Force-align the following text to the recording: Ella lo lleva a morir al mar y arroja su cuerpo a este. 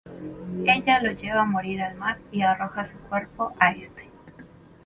Ella 0.65 0.99
lo 0.99 1.11
lleva 1.11 1.41
a 1.41 1.45
morir 1.45 1.79
al 1.83 1.93
mar 1.95 2.17
y 2.31 2.41
arroja 2.41 2.85
su 2.85 2.97
cuerpo 3.01 3.53
a 3.59 3.73
este. 3.73 4.09